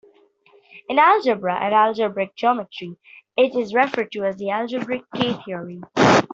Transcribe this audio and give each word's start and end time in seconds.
In 0.89 0.97
algebra 0.97 1.53
and 1.63 1.75
algebraic 1.75 2.33
geometry, 2.35 2.97
it 3.37 3.55
is 3.55 3.71
referred 3.71 4.11
to 4.13 4.23
as 4.25 4.41
algebraic 4.41 5.03
K-theory. 5.15 5.81